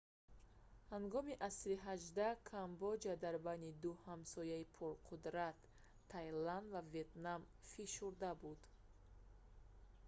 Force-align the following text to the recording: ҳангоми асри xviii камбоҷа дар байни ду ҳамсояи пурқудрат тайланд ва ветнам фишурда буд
ҳангоми 0.93 1.39
асри 1.47 1.75
xviii 1.83 2.41
камбоҷа 2.49 3.13
дар 3.23 3.35
байни 3.45 3.69
ду 3.81 3.91
ҳамсояи 4.05 4.69
пурқудрат 4.75 5.57
тайланд 6.11 6.65
ва 6.73 6.81
ветнам 6.95 7.41
фишурда 7.71 8.31
буд 8.41 8.61